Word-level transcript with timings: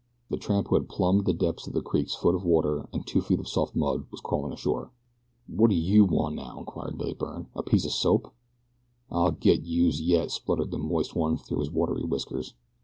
The 0.31 0.37
tramp 0.37 0.69
who 0.69 0.73
had 0.77 0.89
plumbed 0.89 1.25
the 1.25 1.31
depths 1.33 1.67
of 1.67 1.73
the 1.73 1.81
creek's 1.83 2.15
foot 2.15 2.33
of 2.33 2.43
water 2.43 2.89
and 2.91 3.05
two 3.05 3.21
feet 3.21 3.39
of 3.39 3.47
soft 3.47 3.75
mud 3.75 4.05
was 4.09 4.19
crawling 4.19 4.51
ashore. 4.51 4.89
"Whadda 5.47 5.75
YOU 5.75 6.05
want 6.05 6.33
now?" 6.33 6.57
inquired 6.57 6.97
Billy 6.97 7.13
Byrne. 7.13 7.49
"A 7.55 7.61
piece 7.61 7.85
o' 7.85 7.89
soap?" 7.89 8.33
"I'll 9.11 9.29
get 9.29 9.61
youse 9.67 10.01
yet," 10.01 10.31
spluttered 10.31 10.71
the 10.71 10.79
moist 10.79 11.15
one 11.15 11.37
through 11.37 11.59
his 11.59 11.69
watery 11.69 12.01
whiskers. 12.03 12.55